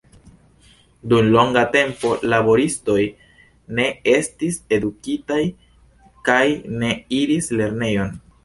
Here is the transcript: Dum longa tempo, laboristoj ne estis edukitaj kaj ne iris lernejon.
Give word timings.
Dum 1.11 1.27
longa 1.35 1.61
tempo, 1.75 2.13
laboristoj 2.31 2.97
ne 3.81 3.87
estis 4.15 4.59
edukitaj 4.79 5.41
kaj 6.31 6.43
ne 6.83 6.95
iris 7.23 7.57
lernejon. 7.63 8.15